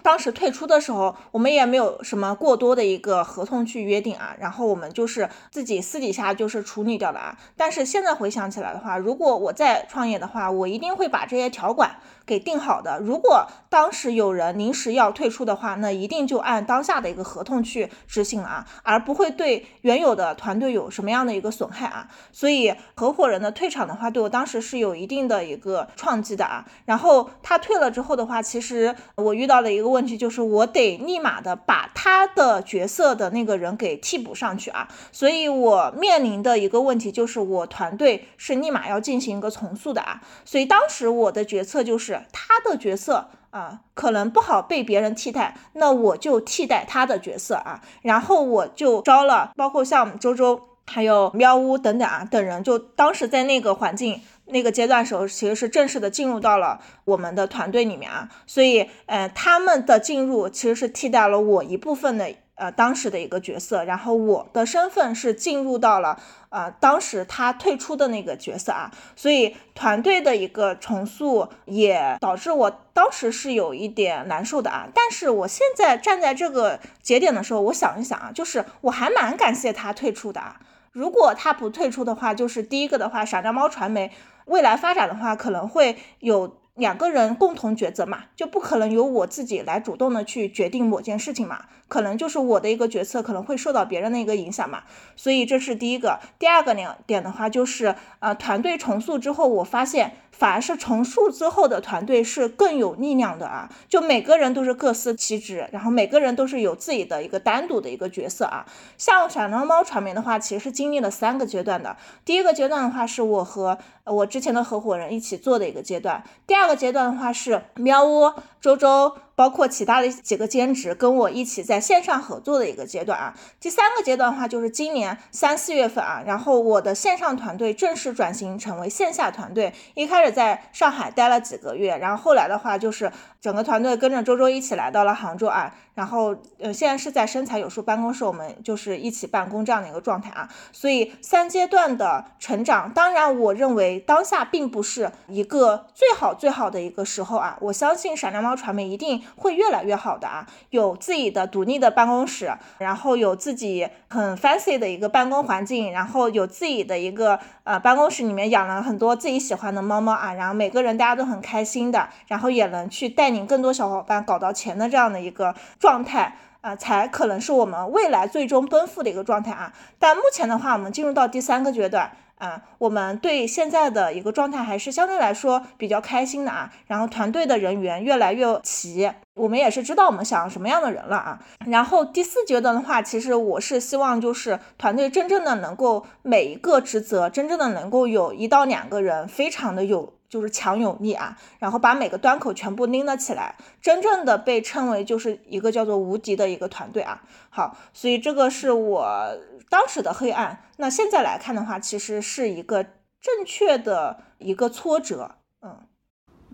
[0.03, 7.39] 当时退出的时候，我们也没有什么过多的一个合同去约定啊，然后我们就是自己私底下就是处理掉了啊。
[7.59, 12.99] 但是现在回想起来的话，如果我再创业的话，我一定会把这些条款给定好的。
[13.01, 22.09] 如果当时有人临时要退出的话，那一定就按当下的一个合同去执行啊，而不会对原有的团队有什么样的一个损害啊。
[22.33, 26.67] 所以合伙人的退场的话，对我当时是有一定的一个创击的啊。
[26.87, 29.93] 然后他退了之后的话，其实我遇到了一个。
[29.93, 54.21] 问题就是我得立马的把他的角色的那个人给替补上去啊，所以我面临的一个问题就是我团队是立马要进行一个重塑的啊，所以当时我的决策就是他的角色啊可能不好被别人替代，那我就替代他的角色啊，然后我就招了包括像周周还有喵呜等等啊等人，就当时在那个环境。
[54.47, 66.19] 那个阶段时候，其实是正式的进入到了我们的团队里面啊，所以，呃，他们的进入其实是替代了我一部分的，呃，当时的一个角色，然后我的身份是进入到了，
[66.51, 80.61] 呃，当时他退出的那个角色啊，所以团队的一个重塑也导致我当时是有一点难受的啊，但是我现在站在这个节点的时候，我想一想啊，就是我还蛮感谢他退出的啊，
[80.93, 84.13] 如果他不退出的话，就是第一个的话，傻瓜猫传媒。
[84.47, 96.19] 未来发展的话，可能会有两个人共同抉择嘛，就不可能由我自己来主动的去决定某件事情嘛，可能就是我的一个决策可能会受到别人的一个影响嘛，所以这是第一个。
[96.39, 100.17] 第二个两点的话，就是呃团队重塑之后，我发现。
[100.33, 108.67] 反而是重塑之后的团队是更有力量的啊，就每个人都是各司其职，然后每个人都是有自己的一个单独的一个角色啊。
[108.97, 111.97] 像闪亮猫传媒的话，其实是经历了三个阶段的。
[112.25, 116.23] 第一个阶段的话，是我和我之前的合伙人一起做的一个阶段。
[116.47, 119.15] 第二个阶段的话，是喵窝周周。
[119.35, 149.23] 包括其他的几个兼职跟我一起在线上合作的一个阶段啊，第三个阶段的话就是今年三四月份啊，然后我的线上团队正式转型成为线下团队，一开始在上海待了几个月，然后后来的话就是整个团队跟着周周一起来到了杭州啊，然后呃现在是在身材有术办公室，我们就是一起办公这样的一个状态啊，所以三阶段的成长，当然我认为当下并不是一个最好最好的一个时候啊，我相信闪亮猫传媒一定。
[149.37, 169.73] 会越来越好的啊，有自己的独立的办公室，然后有自己很 fancy 的一个办公环境，然后有自己的一个呃办公室里面养了很多自己喜欢的猫猫啊，然后每个人大家都很开心的，然后也能去带领更多小伙伴搞到钱的这样的一个状态啊，才可能是我们未来最终奔赴的一个状态啊。
[169.99, 172.13] 但目前的话，我们进入到第三个阶段。
[172.43, 176.73] 啊，我们对现在的一个状态还是相对来说比较开心的啊。
[176.89, 181.39] 然后团队的人员越来越齐，我们也是知道我们想要什么样的人了啊。
[181.67, 197.21] 然后第四阶段的话，其实我是希望就是团队真正的能够每一个职责真正的能够有一到两个人非常的有就是强有力啊，然后把每个端口全部拎了起来，真正的被称为就是一个叫做无敌的一个团队啊。
[197.51, 199.39] 好，所以这个是我。
[199.69, 205.37] 当时的黑暗，那现在来看的话，其实是一个正确的一个挫折，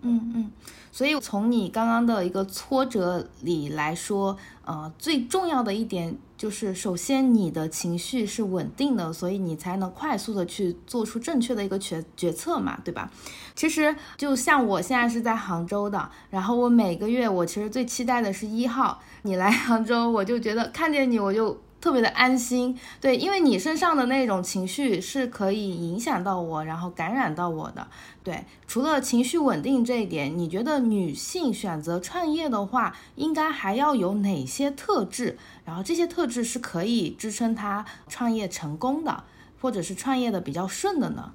[0.03, 0.51] 嗯嗯，
[0.91, 13.11] 所以从你刚刚的一个挫折里来说，呃，最重要的一点就是，首先你的情绪是稳定的，所以你才能快速的去做出正确的一个决决策嘛，对吧？
[13.55, 21.59] 其实就像我现在是在杭州的，然后我每个月我其实最期待的是一号你来杭州，我就觉得看见你我就。
[21.81, 27.87] 特别的安心，对，因为你身上的那种情绪是可以影响到我，然后感染到我的。
[28.23, 35.37] 对，除了情绪稳定这一点，你觉得女性选择创业的话，应该还要有哪些特质？
[35.63, 39.23] 然后这些特质是可以支撑她创业成功的，
[39.61, 41.33] 或者是创业的比较顺的呢？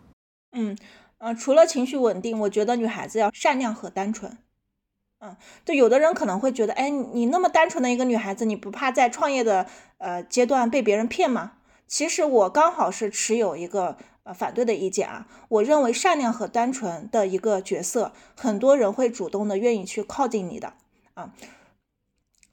[0.53, 0.77] 嗯，
[1.19, 4.37] 呃，除了情绪稳定，我觉得女孩子要善良和单纯。
[5.27, 5.35] 嗯，
[5.65, 11.53] 对，有的人可能会觉得，哎，你那么单纯的一个女孩子，你不怕在创业的呃阶段被别人骗吗？
[11.89, 15.27] 其实我刚好是持有一个呃反对的意见啊。
[15.49, 20.75] 我认为善良和单纯的一个角色，很多人会主动的愿意去靠近你的
[21.15, 21.33] 啊。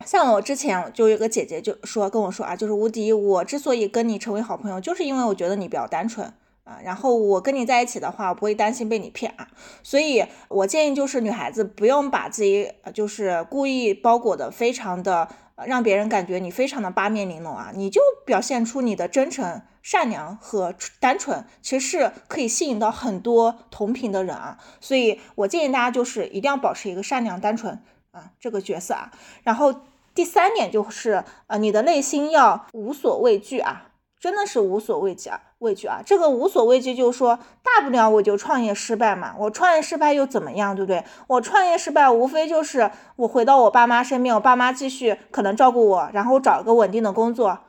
[0.05, 6.33] 像我之前就有个姐姐就说跟我说啊，就是无敌，我之所以跟你成为好朋友，就是因为我觉得你比较单纯。
[6.63, 9.47] 啊，然后我跟你在一起的话，我不会担心被你骗啊，
[9.81, 15.27] 所以我建议就是女孩子不用把自己就是故意包裹的非常的
[15.65, 29.11] 让别人感觉你非常的八面玲珑啊，你就表现出你的真诚、善良和单纯，其实是可以吸引到很多同频的人啊，所以我建议大家就是一定要保持一个善良、单纯啊这个角色啊，
[29.43, 29.73] 然后
[30.13, 33.87] 第三点就是呃你的内心要无所畏惧啊。
[34.19, 36.01] 真的是无所畏惧啊，畏惧啊！
[36.03, 41.03] 这个无所畏惧就是说，大不了我就创业失败嘛，我创业失败又怎么样，对不对？
[41.27, 47.59] 我创业失败无非就是我回到我爸妈身边，我爸妈继续可能照顾我，然后找一个稳定的工作。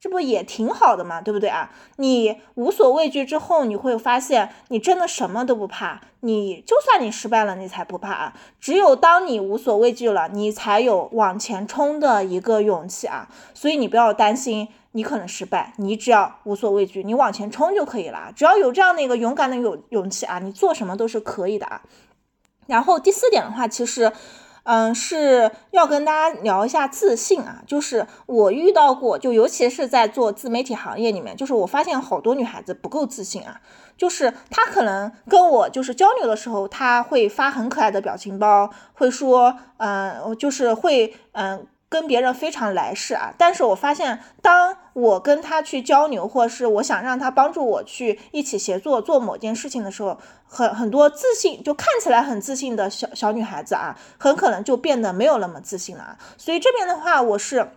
[0.00, 1.72] 这不也挺好的嘛，对不对啊？
[1.96, 6.02] 你无所畏惧之后，你会发现你真的什么都不怕。
[6.20, 8.32] 你就算你失败了，你才不怕啊！
[8.60, 13.28] 只有当你无所畏惧了，你才有往前冲的一个勇气啊！
[13.54, 18.32] 所以你不要担心你可能失败，你只要无所畏惧，你往前冲就可以了。
[18.34, 21.82] 只要有这样的一个勇敢的勇勇气啊，你做什么都是可以的啊。
[22.66, 24.12] 然后第四点的话，其实。
[24.70, 33.62] 嗯，是要跟大家聊一下自信啊，就是我遇到过，就尤其是在做自媒体行业里面，就是我发现好多女孩子不够自信啊，
[33.96, 41.66] 就是她可能跟我就是交流的时候，她会发很可爱的表情包，会说，嗯，就是会，嗯。
[41.90, 56.18] 跟别人非常来事啊，但是我发现，当我跟他去交流，或是我想让他帮助我去一起协作做某件事情的时候，很很多自信就看起来很自信的小小女孩子啊，很可能就变得没有那么自信了。
[56.36, 57.70] 所以这边的话，我是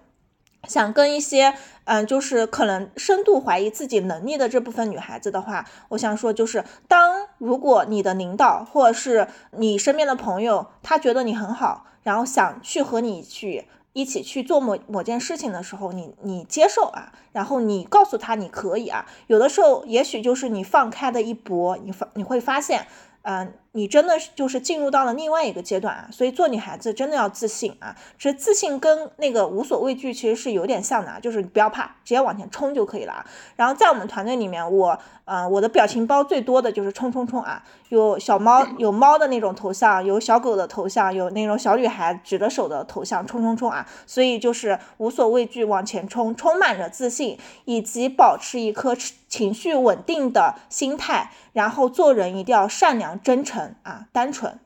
[0.67, 1.54] 想跟一些
[1.86, 13.69] 嗯，就是可能深度怀疑自己能力的这部分女孩子的话，我想说，就是当如果你的领导或者是你身边的朋友，他觉得你很好，然后想去和你去。
[13.93, 22.88] 一起去做某某件事情的时候，你你接受啊，然后你告诉他你可以啊，有的时候也许就是你放开的一搏，你发你会发现，
[23.23, 27.96] 嗯，你真的是就是进入到了另外一个阶段啊，所以做女孩子真的要自信啊。
[28.18, 33.26] 其实自信跟那个无所畏惧其实是有点像的，啊就是不要怕，直接往前冲就可以了啊。
[33.56, 43.88] 然后在我们团队里面，我呃我的表情包最多的就是冲冲冲啊，有小猫有猫的那种头像，有小狗的头像，有那种小女孩举着手的头像，冲冲冲啊。
[44.06, 48.94] 所以就是无所畏惧往前冲，充满着自信，以及保持一颗
[49.30, 53.61] 情绪稳定的心态，然后做人一定要善良真诚。
[53.84, 54.60] 啊，单纯。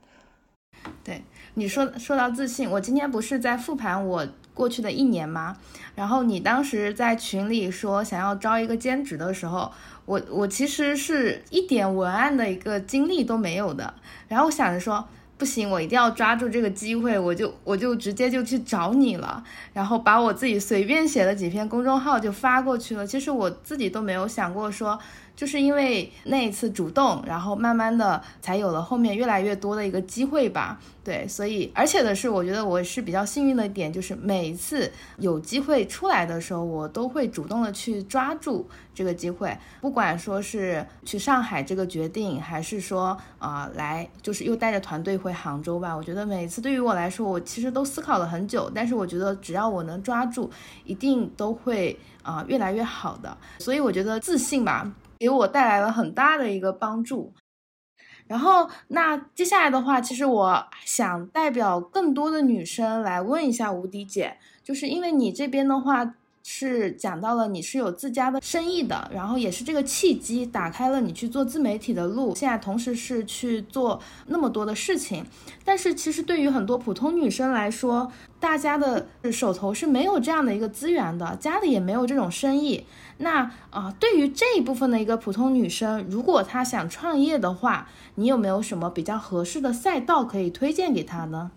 [1.04, 1.24] 对
[1.56, 5.58] 你说说到自信，我今天不是在复盘我过去的一年吗？
[5.96, 9.72] 然后你当时在群里说想要招一个兼职的时候，
[10.06, 13.96] 我我其实是一点文案的一个经历都没有的。
[14.28, 15.08] 然后我想着说，
[15.40, 19.44] 不行，我一定要抓住这个机会，我就我就直接就去找你了，
[19.74, 23.08] 然后把我自己随便写了几篇公众号就发过去了。
[23.08, 25.00] 其实我自己都没有想过说。
[25.36, 30.80] 就是因为那一次主动，然后慢慢的才有了后面越来越多的一个机会吧。
[31.04, 39.56] 对，所以而且的是，我觉得我是比较幸运的一点，就是每一次有机会出来的时候，我都会主动的去抓住这个机会。
[39.82, 48.72] 不管说是去上海这个决定，还是说啊来就是又带着团队回杭州吧，我觉得每一次对于我来说，我其实都思考了很久。
[48.74, 50.50] 但是我觉得只要我能抓住，
[50.86, 53.38] 一定都会啊越来越好的。
[53.60, 54.92] 所以我觉得自信吧。
[55.26, 57.34] 给我带来了很大的一个帮助，
[58.28, 66.14] 然后那接下来的话，其实我想代表更多的女生来问一下无敌姐，就是因为你这边的话。
[66.48, 72.36] 是讲到了你是有自家的生意的，然后也是这个契机打开了你去做自媒体的路。
[72.36, 75.26] 现在同时是去做那么多的事情，
[75.64, 82.86] 但是其实对于很多普通女生来说，大家的手头是没有这样的一个资源的，家里也没有这种生意。
[83.18, 91.50] 那啊，对于这一部分的一个普通女生，如果她想创业的话，你有没有什么比较合适的赛道可以推荐给她呢？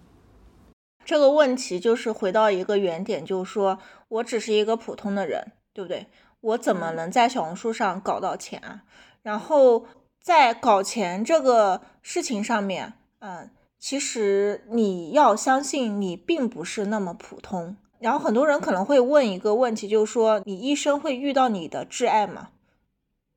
[1.08, 3.78] 这个问题就是回到一个原点，就是说
[4.08, 6.06] 我只是一个普通的人，对不对？
[6.42, 8.82] 我怎么能在小红书上搞到钱啊？
[9.22, 9.86] 然后
[10.20, 13.48] 在搞钱这个事情上面，嗯，
[13.78, 17.74] 其实你要相信你并不是那么普通。
[18.00, 22.50] 然后很多人可能会问一个问题，就是说你一生会遇到你的挚爱吗？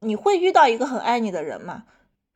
[0.01, 1.86] 你会遇到一个很爱你的人吗？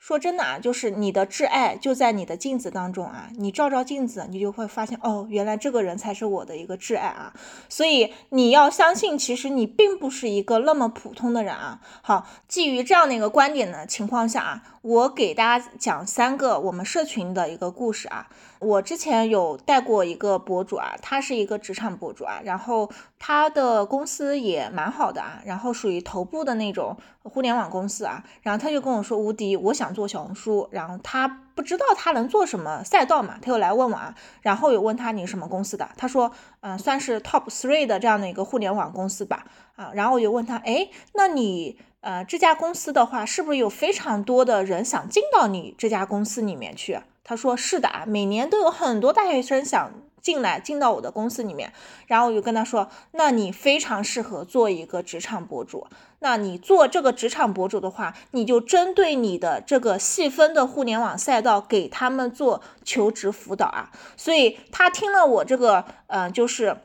[0.06, 7.34] 说真的啊，就是你的挚爱就在你的镜子当中啊，你照照镜子，你就会发现哦，原来这个人才是我的一个挚爱啊。
[7.68, 11.82] 所以你要相信，其实你并不是一个那么普通的人啊。
[12.04, 18.28] 好，基于这样的一个观点的情况下啊，我给大家讲三个我们社群的一个故事啊。
[18.66, 22.90] 我之前有带过一个博主啊，他是一个职场博主啊，然后
[23.20, 39.46] 他的公司也蛮好的啊，然后属于头部的那种互联网公司啊，然后他就跟我说，无敌，我想做小红书，然后他不知道他能做什么赛道嘛，他又来问我啊，然后有问他你什么公司的，他说，嗯，算是 top three 的这样的一个互联网公司吧，
[39.76, 47.00] 啊，然后我就问他，哎，那你呃这家公司的话，是不是有非常多的人想进到你这家公司里面去？
[47.26, 51.74] 他说是的啊，每年都有很多大学生想进来进到我的公司里面，
[52.08, 55.88] 然后我就跟他说，那你非常适合做一个职场博主。
[56.20, 63.92] 那你做这个职场博主的话，你就针对你的这个细分的互联网赛道，给他们做求职辅导啊。
[64.16, 66.78] 所以他听了我这个，嗯，就是。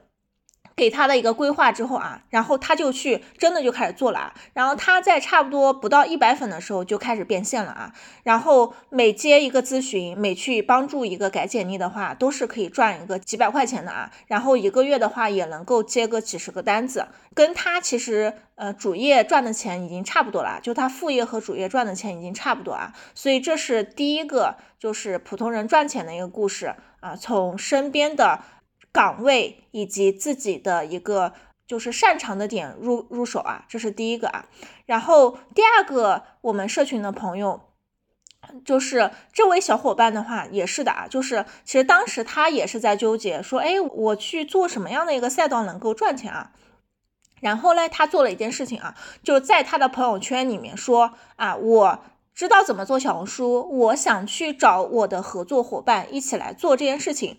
[0.77, 7.93] 给他的一个规划之后啊，然后他就去真的就开始做了啊，然后他在差不多不到一百粉的时候就开始变现了啊，
[8.23, 28.41] 然后每接一个咨询，每去帮助一个改简历的话，都是可以赚一个几百块钱的啊，然后一个月的话也能够接个几十个单子，跟他其实呃主业赚的钱已经差不多了，就他副业和主业赚的钱已经差不多啊，所以这是第一个就是普通人赚钱的一个故事啊，从身边的。
[28.93, 31.33] 岗位以及自己的一个
[31.67, 34.47] 就是擅长的点入入手啊，这是第一个啊。
[34.87, 37.61] 然后第二个，我们社群的朋友，
[38.65, 46.53] 就是这位小伙伴的话也是的啊，就是其实当时他也是在纠结，说哎，我去做什么样的一个赛道能够赚钱啊？
[47.41, 57.39] 然后呢，他做了一件事情啊，就在他的朋友圈里面说啊，我知道怎么做小红书，我想去找我的合作伙伴一起来做这件事情。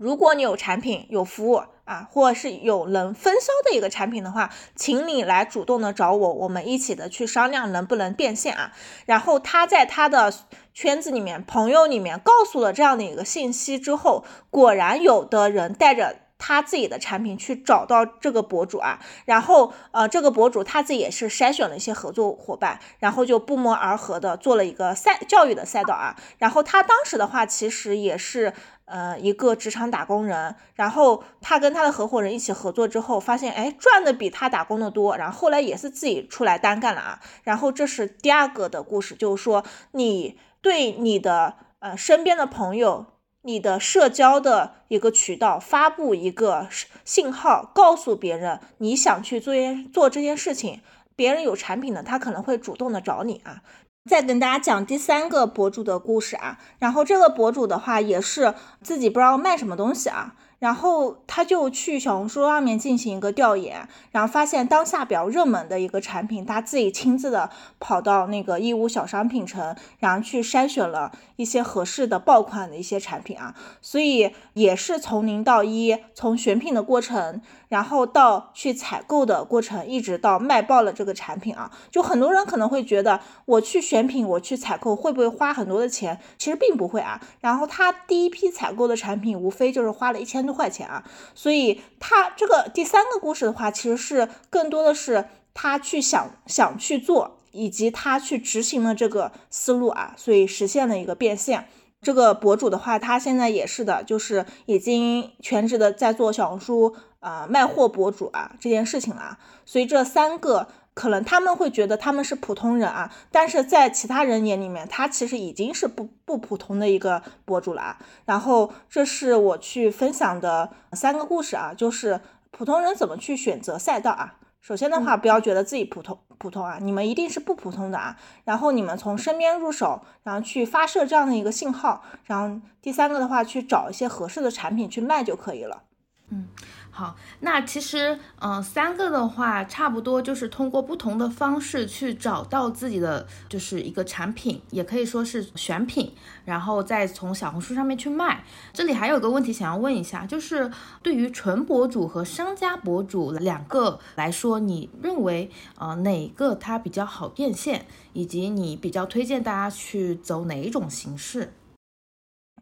[0.00, 8.72] 如果你有产品有服务啊，或者是有能分销的一个产品的话，请你来主动的找我，我们一起的去商量能不能变现啊。
[9.04, 10.32] 然后他在他的
[10.72, 26.16] 圈子里面、朋友里面告诉了这样的一个信息之后，果然有的人带着他自己的产品去找到这个博主啊，然后呃，这个博主他自己也是筛选了一些合作伙伴，然后就不谋而合的做了一个赛教育的赛道啊。
[26.38, 28.54] 然后他当时的话其实也是
[28.90, 37.20] 呃一个职场打工人，然后他跟他的合伙人一起合作之后，发现哎赚的比他打工的多，然后后来也是自己出来单干了啊。
[37.44, 43.06] 然后这是第二个的故事，就是说你对你的呃身边的朋友。
[43.42, 46.68] 你的社交的一个渠道，发布一个
[47.06, 49.54] 信号，告诉别人你想去做
[49.90, 50.82] 做这件事情，
[51.16, 53.62] 别人有产品的，他可能会主动的找你啊。
[54.08, 60.34] 再跟大家讲第三个博主的故事啊，然后这个博主的话也是自己不知道卖什么东西啊。
[60.60, 67.50] 然后他就去小红书上面进行一个调研，然后发现当下比较热门的一个产品，他自己亲自的
[67.80, 77.40] 跑到那个义乌小商品城，然后去筛选了一些合适的爆款的一些产品啊，所以也是从零到一，从选品的过程。
[77.70, 86.18] 然后到去采购的过程，一直到卖爆了这个产品啊，就很多人可能会觉得，我去选品，我去采购会不会花很多的钱？
[86.36, 87.20] 其实并不会啊。
[87.38, 91.04] 然后他第一批采购的产品，无非就是花了一千块钱啊。
[91.34, 101.68] 所以他这个第三个故事的话，其实是更多的是他去想想去做，以及他去执行了这个思路啊，所以实现了一个变现。
[102.02, 109.38] 这个博主的话，他现在也是的，就是已经全职的在做小红书啊卖货博主啊这件事情了。
[109.66, 110.66] 所以这三个
[111.00, 117.98] 可能他们会觉得他们是普通人啊，但是在其他人眼里面，他其实已经是不不普通的一个博主了啊。
[118.26, 122.20] 然后这是我去分享的三个故事啊，就是
[122.50, 124.34] 普通人怎么去选择赛道啊。
[124.60, 128.18] 首先的话，不要觉得自己普通普通啊，你们一定是不普通的啊。
[128.44, 135.84] 然后你们从身边入手，然后去发射这样的一个信号，然后第三个的话，去找一些合适的产品去卖就可以了。
[136.28, 136.48] 嗯。
[136.92, 146.12] 好，那其实，嗯，三个的话，差不多就是通过不同的方式去找到自己的，就是一个产品，也可以说是选品，
[146.44, 148.44] 然后再从小红书上面去卖。
[148.72, 150.70] 这里还有个问题想要问一下，就是
[151.00, 161.52] 对于纯博主和商家博主两个来说，你认为，呃，哪个它比较好变现，以及你比较推荐大家去走哪一种形式？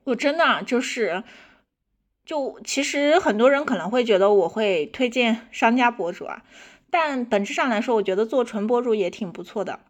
[0.05, 1.25] 我真的就是。
[2.29, 6.43] 就其实很多人可能会觉得我会推荐商家博主啊，
[6.91, 9.81] 但本质上来说，我觉得做纯博主也挺不错的。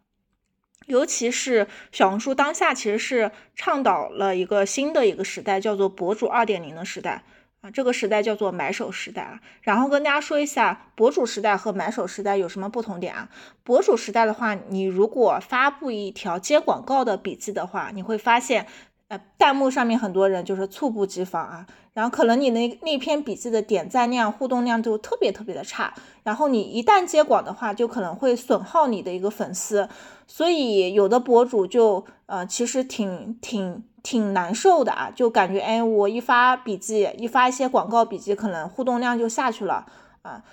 [0.87, 7.25] 尤其是小红书当下其实是倡导了一个新的一个时代，叫做博主二点零的时代
[7.61, 9.41] 啊，这个时代叫做买手时代啊。
[9.61, 13.29] 然后跟大家说一下，博主时代和买手时代有什么不同点啊？
[13.65, 18.69] 博主时代的话，你如果发布一条接广告的笔记的话，你会发现。
[19.09, 29.89] 呃，弹幕上面很多人就是猝不及防啊，然后可能你那那篇笔记的点赞量、互动量就特别特别的差，然后你一旦接广的话，就可能会损耗你的一个粉丝，
[30.27, 39.87] 所以有的博主就呃其实挺挺挺难受的啊，就感觉哎，我一发笔记，一发一些广告笔记，可能互动量就下去了
[40.21, 40.45] 啊，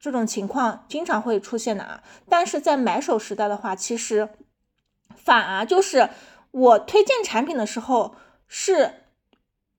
[0.00, 4.30] 这种情况经常会出现的啊，但是在买手时代的话，其实
[5.14, 6.08] 反而就是。
[6.50, 8.14] 我推荐产品的时候，
[8.46, 9.04] 是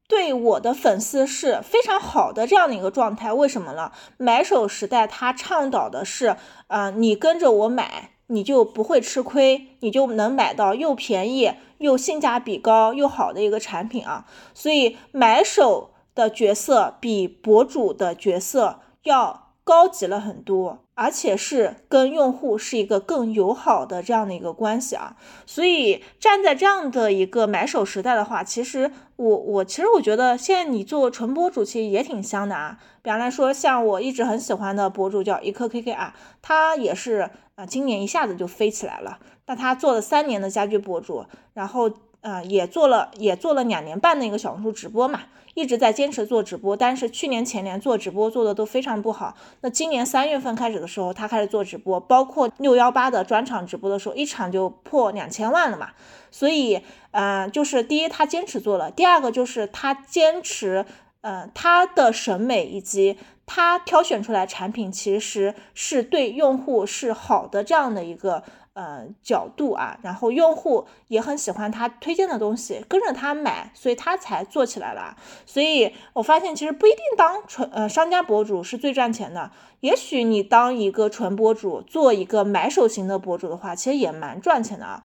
[0.07, 3.31] 对我的粉丝是非常好的这样的一个状态。
[3.31, 3.91] 为什么呢？
[4.17, 6.35] 买手时代它倡导的是，
[6.67, 14.25] 呃，你跟着我买，你就不会吃亏，你就能买到又便宜又性价比高又好的一个产品啊。
[14.53, 20.85] 所以买手的角色比博主的角色要高级了很多。
[21.01, 32.77] 而且是跟用户是一个更友好的这样的一个关系啊，所以站在这样的一个买手时代的话，其实我我其实我觉得现在你做纯博主其实也挺香的啊。
[33.01, 39.19] 比方来说，像我一直很喜欢的博主叫一颗 KK 啊，他也是啊，今年一下子就飞起来了。
[39.45, 41.89] 那他做了三年的家居博主，然后。
[42.21, 45.21] 呃，也做了，也做了两年半的一个小红书直播嘛，
[45.53, 49.35] 一直在坚持做直播，但是去年前年做直播做的都非常不好。
[49.61, 55.91] 那今年三月份开始的时候，他开始做直播，包括六幺八的专场直播的时候，一场就破两千万了嘛。
[56.29, 60.85] 所以，呃，就是第一，他坚持做了；第二个就是他坚持，
[61.21, 68.43] 呃，他的审美以及他挑选出来产品，其实是对用户是好的这样的一个。
[68.73, 75.17] 呃，角度啊，然后用户也很喜欢他推荐的东西，跟着他买，所以他才做起来了。
[75.45, 79.51] 所以我发现，其实不一定当纯呃商家博主是最赚钱的，
[79.81, 85.01] 也许你当一个纯博主，做一个买手型的博主的话，其实也蛮赚钱的啊。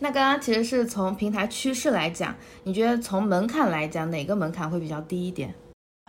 [0.00, 2.34] 那刚刚其实是从平台趋势来讲，
[2.64, 5.54] 你觉得从门槛来讲，哪个门槛会比较低一点？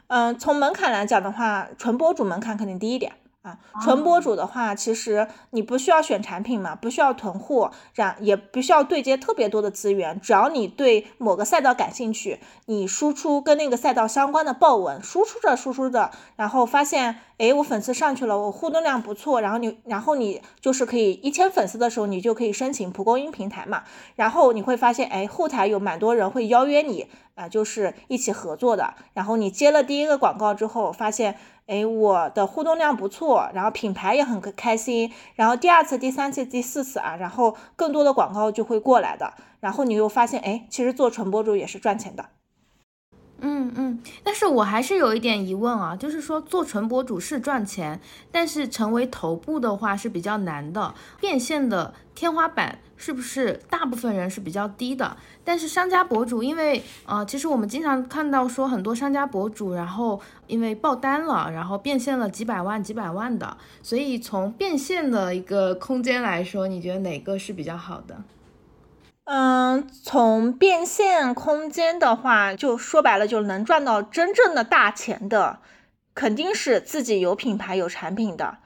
[0.08, 3.14] 嗯，从门槛来讲的话，纯博主门槛肯定低一点。
[3.42, 23.84] 啊，纯博主的话，其实你不需要选产品嘛，不需要囤货，然也不需要对接特别多的资源，只要你对某个赛道感兴趣，你输出跟那个赛道相关的爆文，输出着输出着，然后发现，哎，我粉丝上去了，我互动量不错，然后你，然后你就是可以一千粉丝的时候，你就可以申请蒲公英平台嘛，
[24.16, 31.38] 然后你会发现，哎，后台有蛮多人会邀约你啊，就是一起合作的，然后你接了第一个广告之后，发现。
[31.68, 42.26] 哎，我的互动量不错，然后品牌也很开心，然后第二次、第三次、第四次啊，然后更多的广告就会过来的，然后你又发现，哎，其实做纯博主也是赚钱的。
[43.42, 48.00] 嗯嗯，但是我还是有一点疑问啊，就是说做纯博主是赚钱，
[48.32, 55.18] 但是成为头部的话是比较难的，变现的天花板是不是大部分人是比较低的？
[55.44, 68.16] 但是商家博主，因为呃，其实我们经常看到说很多商家博主，然后因为爆单了，然后变现了几百万、几百万的，所以从变现的一个空间来说，你觉得哪个是比较好的？
[69.26, 75.59] 嗯，从变现空间的话，就说白了，就能赚到真正的大钱的，
[76.13, 78.57] 肯定是自己有品牌、有产品的。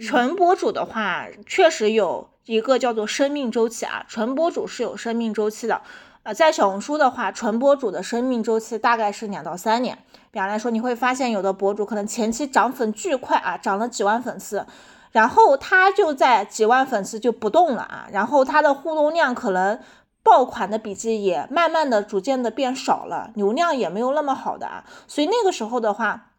[0.00, 5.82] 纯博主的话，确实有一个叫做生命周期啊，纯博主是有生命周期的。
[6.22, 9.98] 呃，在小红书的话，纯博主的生命周期大概是两到三年。
[10.30, 14.64] 比方来说，你会发现有的博主可能前期涨粉巨快啊，涨了几万粉丝。
[15.12, 19.80] 然后他就在几万粉丝就不动了啊，然后他的互动量可能
[20.22, 26.32] 爆款的笔记也慢慢的逐渐的变少了，流量也没有那么好的啊，所以那个时候的话，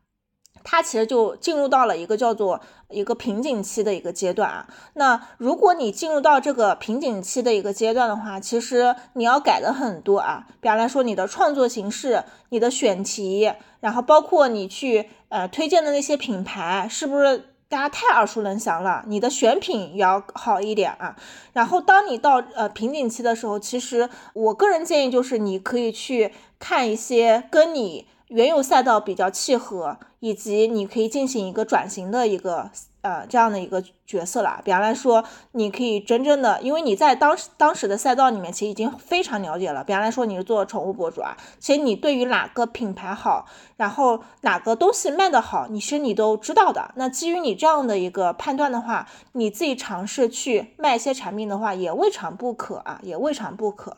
[0.63, 4.67] 他其实就进入到了一个叫做一个瓶颈期的一个阶段啊。
[4.93, 17.55] 那如果你进入到这个瓶颈期的一个阶段的话，其实你要改的很多啊，比方来说你的创作形式、你的选题，然后包括你去呃推荐的那些品牌，是不是？
[17.70, 21.15] 大家太耳熟能详了，你的选品也要好一点啊。
[21.53, 28.07] 然后当你到呃瓶颈期的时候，其实我个人建议就是你可以去看一些跟你。
[28.30, 32.70] 原有赛道比较契合，以及你可以进行一个转型的一个
[33.02, 34.62] 呃这样的一个角色了。
[34.64, 39.84] 比方来说，你可以真正的，因为你在当时当时的赛道里面其实已经非常了解了。
[39.84, 43.45] 比方来说，你是做宠物博主啊，其实你对于哪个品牌好，
[43.78, 46.91] 然后哪个东西卖的好，你其实你都知道的。
[46.95, 53.97] 那基于你这样的一个判断的话，你自己尝试去卖一些产品的话，也未尝不可啊，也未尝不可。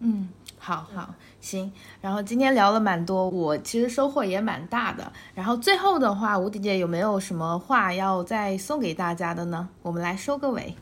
[0.00, 0.28] 嗯。
[0.56, 1.14] 好好
[1.44, 1.70] 行，
[2.00, 5.12] 然后今天聊了蛮多，我其实收获也蛮大的。
[5.34, 9.68] 然后最后的话，吴迪姐有没有什么话要再送给大家的呢？
[9.82, 10.74] 我们来收个尾。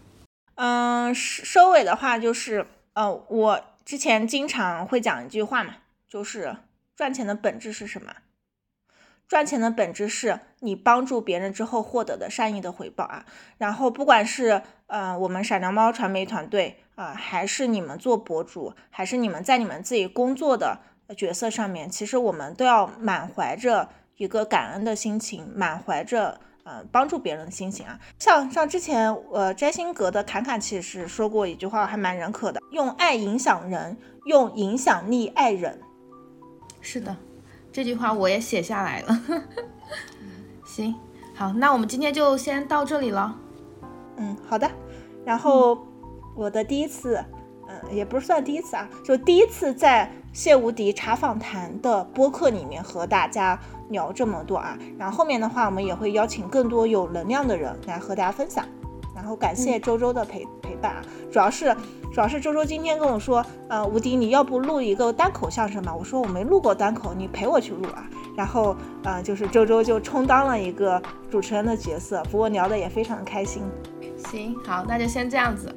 [0.54, 5.74] 嗯，收尾的话就是，呃，我之前经常会讲一句话嘛，
[6.08, 6.56] 就是
[6.94, 8.12] 赚钱的本质是什么？
[9.32, 13.24] 赚钱的本质是你帮助别人之后获得的善意的回报啊。
[13.56, 16.76] 然后不管是呃我们闪亮猫传媒团队。
[16.94, 20.78] 啊，还是你们做博主，还是你们在你们自己工作的
[21.16, 27.98] 角色上面，其实我们都要满怀着一个感恩的心情，满怀着呃帮助别人的心情啊。
[28.18, 35.80] 像像之前呃摘星阁的侃侃其实说过一句话，还蛮认可的，用爱影响人，用影响力爱人。
[36.82, 37.16] 是的，
[37.72, 39.22] 这句话我也写下来了。
[40.64, 40.94] 行，
[41.34, 43.34] 好，那我们今天就先到这里了。
[44.16, 44.70] 嗯，好的，
[45.24, 45.86] 然后。
[46.34, 47.22] 我的第一次，
[47.68, 53.60] 嗯，也不是算第一次啊，就第一次在谢无敌茶访谈的播客里面和大家
[53.90, 54.74] 聊这么多啊。
[54.98, 58.66] 然后后面的话，我们也会邀请更多有能量的人来和大家分享。
[59.22, 61.72] 然后感谢周周的陪陪伴啊，主要是
[62.12, 65.94] 主要是周周今天跟我说，呃，吴迪你要不录一个单口相声吧？
[65.94, 68.04] 我说我没录过单口，你陪我去录啊。
[68.36, 71.00] 然后，呃，就是周周就充当了一个
[71.30, 73.62] 主持人的角色，不过聊的也非常的开心。
[74.28, 75.72] 行，好，那就先这样子。